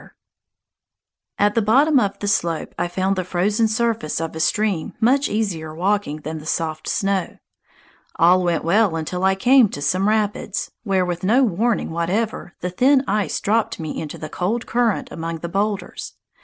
[Illustration: 0.01 1.37
A 1.37 1.37
SNOW 1.37 1.37
SLIDE 1.37 1.43
TRACK] 1.43 1.45
At 1.45 1.55
the 1.55 1.61
bottom 1.61 1.99
of 1.99 2.19
the 2.19 2.27
slope 2.27 2.75
I 2.79 2.87
found 2.87 3.15
the 3.15 3.23
frozen 3.23 3.67
surface 3.67 4.19
of 4.19 4.35
a 4.35 4.39
stream 4.39 4.93
much 4.99 5.29
easier 5.29 5.75
walking 5.75 6.21
than 6.21 6.39
the 6.39 6.47
soft 6.47 6.89
snow. 6.89 7.37
All 8.15 8.41
went 8.41 8.63
well 8.63 8.95
until 8.95 9.23
I 9.23 9.35
came 9.35 9.69
to 9.69 9.79
some 9.79 10.09
rapids, 10.09 10.71
where, 10.83 11.05
with 11.05 11.23
no 11.23 11.43
warning 11.43 11.91
whatever, 11.91 12.55
the 12.61 12.71
thin 12.71 13.03
ice 13.07 13.39
dropped 13.39 13.79
me 13.79 14.01
into 14.01 14.17
the 14.17 14.27
cold 14.27 14.65
current 14.65 15.09
among 15.11 15.37
the 15.41 15.49
boulders. 15.49 16.15